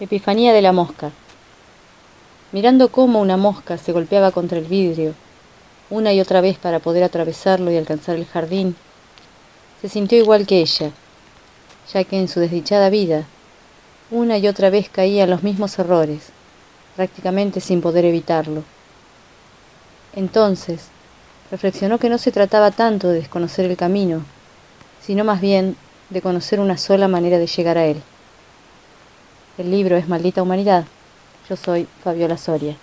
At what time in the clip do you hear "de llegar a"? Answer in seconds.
27.38-27.86